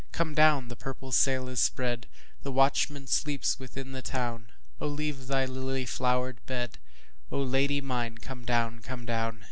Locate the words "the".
0.69-0.75, 2.41-2.51, 3.91-4.01